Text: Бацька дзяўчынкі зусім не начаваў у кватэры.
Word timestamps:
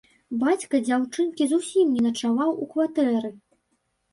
Бацька 0.43 0.79
дзяўчынкі 0.87 1.47
зусім 1.51 1.91
не 1.99 2.07
начаваў 2.07 2.57
у 2.65 2.69
кватэры. 2.73 3.29